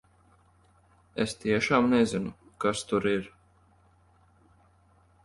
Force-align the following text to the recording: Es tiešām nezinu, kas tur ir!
Es 1.25 1.35
tiešām 1.43 1.89
nezinu, 1.91 2.31
kas 2.65 2.81
tur 2.93 3.05
ir! 3.11 3.29